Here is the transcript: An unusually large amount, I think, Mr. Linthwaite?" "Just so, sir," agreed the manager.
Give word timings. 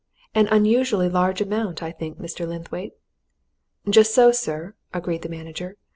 An 0.33 0.47
unusually 0.47 1.07
large 1.09 1.41
amount, 1.41 1.83
I 1.83 1.91
think, 1.91 2.17
Mr. 2.17 2.47
Linthwaite?" 2.47 2.93
"Just 3.87 4.15
so, 4.15 4.31
sir," 4.31 4.73
agreed 4.91 5.21
the 5.21 5.29
manager. 5.29 5.77